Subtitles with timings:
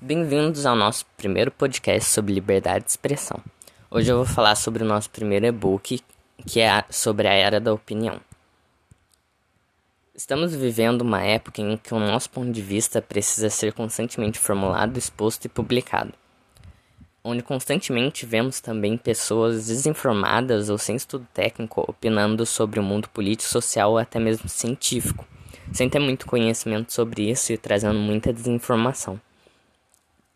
[0.00, 3.42] Bem-vindos ao nosso primeiro podcast sobre liberdade de expressão.
[3.90, 6.00] Hoje eu vou falar sobre o nosso primeiro e-book,
[6.46, 8.20] que é sobre a era da opinião.
[10.14, 14.96] Estamos vivendo uma época em que o nosso ponto de vista precisa ser constantemente formulado,
[14.96, 16.12] exposto e publicado.
[17.24, 23.50] Onde constantemente vemos também pessoas desinformadas ou sem estudo técnico opinando sobre o mundo político,
[23.50, 25.26] social ou até mesmo científico
[25.72, 29.20] sem ter muito conhecimento sobre isso e trazendo muita desinformação.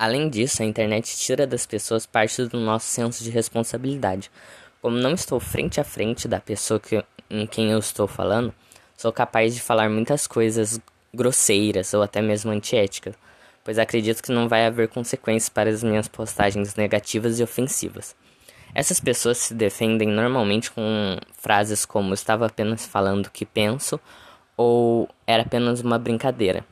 [0.02, 4.32] Além disso, a internet tira das pessoas parte do nosso senso de responsabilidade.
[4.80, 8.52] Como não estou frente a frente da pessoa que, em quem eu estou falando,
[8.96, 10.80] sou capaz de falar muitas coisas
[11.14, 13.14] grosseiras ou até mesmo antiéticas,
[13.62, 18.16] pois acredito que não vai haver consequências para as minhas postagens negativas e ofensivas.
[18.74, 24.00] Essas pessoas se defendem normalmente com frases como estava apenas falando o que penso
[24.56, 26.64] ou era apenas uma brincadeira,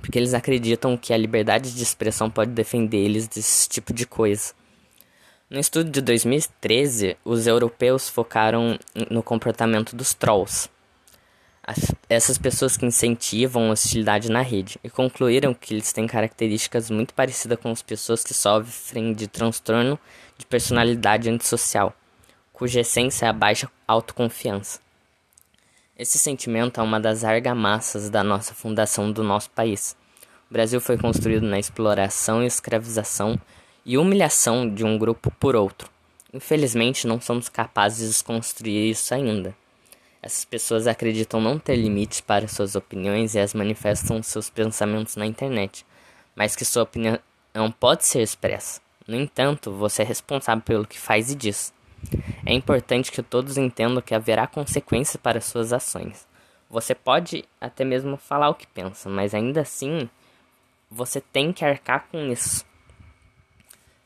[0.00, 4.52] porque eles acreditam que a liberdade de expressão pode defender eles desse tipo de coisa.
[5.48, 8.78] No estudo de 2013, os europeus focaram
[9.10, 10.68] no comportamento dos trolls,
[12.08, 17.58] essas pessoas que incentivam hostilidade na rede, e concluíram que eles têm características muito parecidas
[17.60, 19.98] com as pessoas que sofrem de transtorno
[20.38, 21.94] de personalidade antissocial,
[22.52, 24.80] cuja essência é a baixa autoconfiança.
[26.00, 29.94] Esse sentimento é uma das argamassas da nossa fundação do nosso país.
[30.50, 33.38] O Brasil foi construído na exploração escravização
[33.84, 35.90] e humilhação de um grupo por outro.
[36.32, 39.54] Infelizmente, não somos capazes de desconstruir isso ainda.
[40.22, 45.26] Essas pessoas acreditam não ter limites para suas opiniões e as manifestam seus pensamentos na
[45.26, 45.84] internet,
[46.34, 47.20] mas que sua opinião
[47.78, 48.80] pode ser expressa.
[49.06, 51.74] No entanto, você é responsável pelo que faz e diz.
[52.44, 56.26] É importante que todos entendam que haverá consequências para suas ações.
[56.68, 60.08] Você pode até mesmo falar o que pensa, mas ainda assim
[60.90, 62.64] você tem que arcar com isso.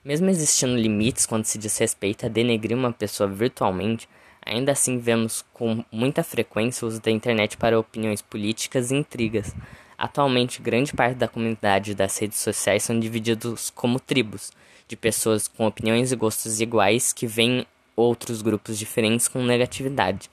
[0.04, 4.08] Mesmo existindo limites quando se diz respeito a denegrir uma pessoa virtualmente,
[4.44, 9.54] ainda assim vemos com muita frequência o uso da internet para opiniões políticas e intrigas.
[9.96, 14.52] Atualmente, grande parte da comunidade das redes sociais são divididos como tribos,
[14.86, 20.30] de pessoas com opiniões e gostos iguais que veem outros grupos diferentes com negatividade.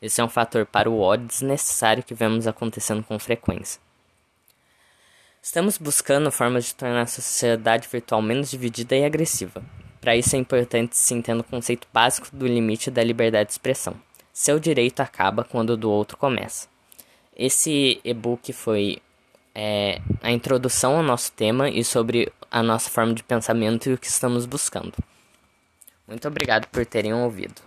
[0.00, 3.80] Esse é um fator para o ódio desnecessário que vemos acontecendo com frequência.
[5.42, 9.62] Estamos buscando formas de tornar a sociedade virtual menos dividida e agressiva.
[10.00, 13.94] Para isso é importante se entender o conceito básico do limite da liberdade de expressão.
[14.32, 16.68] Seu direito acaba quando o do outro começa.
[17.34, 18.98] Esse e-book foi
[19.54, 23.98] é, a introdução ao nosso tema e sobre a nossa forma de pensamento e o
[23.98, 24.92] que estamos buscando.
[26.06, 27.60] Muito obrigado por terem ouvido.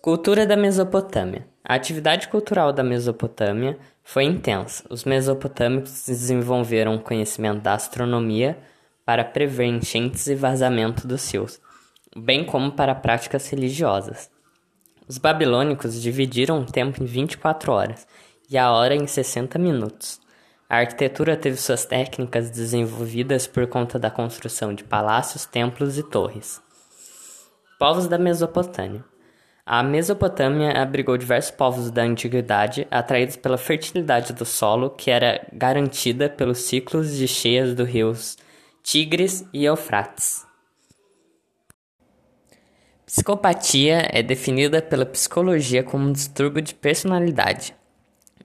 [0.00, 1.46] Cultura da Mesopotâmia.
[1.64, 4.84] A atividade cultural da Mesopotâmia foi intensa.
[4.90, 8.58] Os mesopotâmicos desenvolveram conhecimento da astronomia
[9.04, 11.60] para prever enchentes e vazamento dos rios,
[12.16, 14.30] bem como para práticas religiosas.
[15.06, 18.06] Os babilônicos dividiram o tempo em 24 horas
[18.48, 20.20] e a hora em 60 minutos.
[20.74, 26.60] A arquitetura teve suas técnicas desenvolvidas por conta da construção de palácios, templos e torres.
[27.78, 29.04] Povos da Mesopotâmia.
[29.64, 36.28] A Mesopotâmia abrigou diversos povos da antiguidade, atraídos pela fertilidade do solo, que era garantida
[36.28, 38.36] pelos ciclos de cheias dos rios
[38.82, 40.44] Tigres e Eufrates.
[43.06, 47.76] Psicopatia é definida pela psicologia como um distúrbio de personalidade,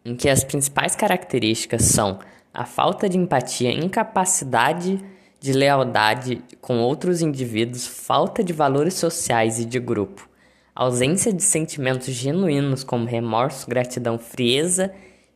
[0.10, 2.18] em que as principais características são
[2.52, 5.00] a falta de empatia, incapacidade
[5.40, 10.28] de lealdade com outros indivíduos, falta de valores sociais e de grupo,
[10.74, 14.92] ausência de sentimentos genuínos como remorso, gratidão, frieza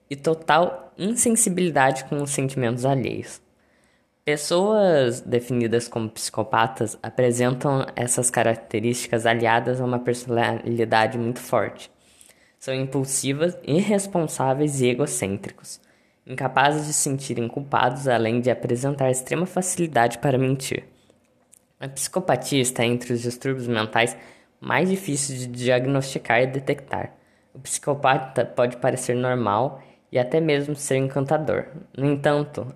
[0.09, 3.40] e total insensibilidade com os sentimentos alheios.
[4.25, 11.94] Pessoas definidas como psicopatas apresentam essas características aliadas a uma personalidade muito forte
[12.63, 15.81] são impulsivas, irresponsáveis e egocêntricos,
[16.25, 20.85] incapazes de se sentirem culpados, além de apresentar extrema facilidade para mentir.
[21.78, 24.16] A psicopatia está entre os distúrbios mentais
[24.61, 27.14] mais difíceis de diagnosticar e detectar.
[27.53, 31.66] O psicopata pode parecer normal e até mesmo ser encantador.
[31.97, 32.73] No entanto,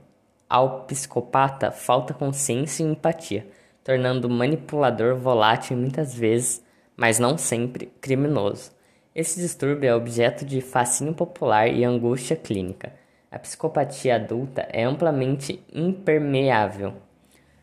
[0.50, 3.48] ao psicopata falta consciência e empatia,
[3.86, 6.62] tornando o manipulador volátil muitas vezes,
[6.98, 8.76] mas não sempre, criminoso.
[9.18, 12.94] Esse distúrbio é objeto de fascínio popular e angústia clínica.
[13.32, 16.94] A psicopatia adulta é amplamente impermeável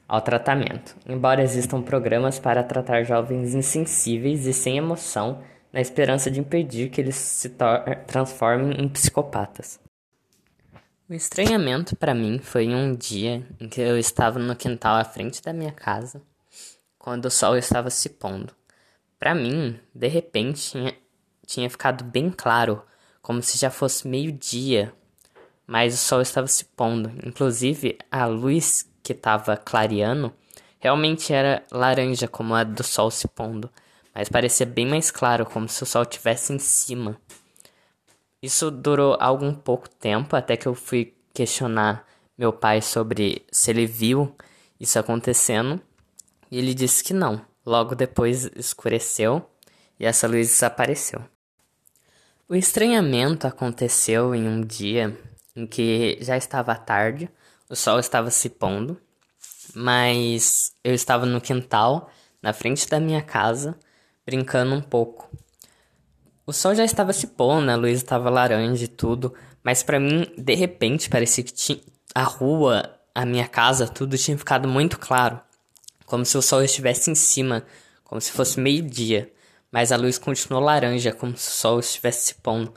[0.09, 6.41] ao tratamento, embora existam programas para tratar jovens insensíveis e sem emoção, na esperança de
[6.41, 7.53] impedir que eles se
[8.05, 9.79] transformem em psicopatas.
[11.09, 15.41] O estranhamento para mim foi um dia em que eu estava no quintal à frente
[15.41, 16.21] da minha casa,
[16.99, 18.53] quando o sol estava se pondo.
[19.21, 20.77] Para mim, de repente,
[21.45, 22.83] tinha, ficado bem claro,
[23.23, 24.93] como se já fosse meio-dia,
[25.67, 27.11] mas o sol estava se pondo.
[27.25, 30.33] Inclusive, a luz que estava clareando
[30.79, 33.71] realmente era laranja, como a do sol se pondo,
[34.15, 37.19] mas parecia bem mais claro, como se o sol estivesse em cima.
[38.43, 42.07] Isso durou algum pouco tempo até que eu fui questionar
[42.37, 44.37] meu pai sobre se ele viu
[44.79, 45.81] isso acontecendo
[46.51, 47.41] e ele disse que não.
[47.65, 49.49] Logo depois escureceu
[49.99, 51.23] e essa luz desapareceu.
[52.47, 55.19] O estranhamento aconteceu em um dia
[55.57, 57.31] em que já estava tarde,
[57.71, 59.01] o sol estava se pondo,
[59.75, 62.11] mas eu estava no quintal,
[62.43, 63.79] na frente da minha casa,
[64.27, 65.35] brincando um pouco.
[66.47, 69.33] O sol já estava se pondo, a luz estava laranja e tudo,
[69.63, 71.81] mas para mim, de repente, parecia que tinha,
[72.15, 75.41] a rua, a minha casa, tudo tinha ficado muito claro,
[76.05, 77.65] como se o sol estivesse em cima,
[78.05, 79.33] como se fosse meio-dia,
[79.75, 82.73] mas a luz continuou laranja, como se o sol estivesse se pondo.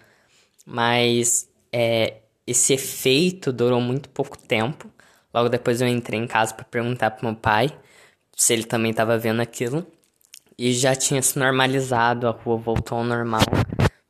[0.66, 4.92] Mas é, esse efeito durou muito pouco tempo.
[5.32, 7.70] Logo depois eu entrei em casa para perguntar para meu pai
[8.36, 9.86] se ele também estava vendo aquilo
[10.58, 13.46] e já tinha se normalizado, a rua voltou ao normal.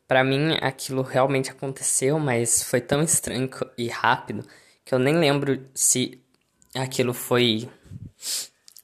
[0.07, 4.47] Para mim, aquilo realmente aconteceu, mas foi tão estranho e rápido
[4.85, 6.21] que eu nem lembro se
[6.73, 7.67] aquilo foi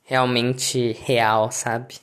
[0.04, 1.96] realmente real, sabe?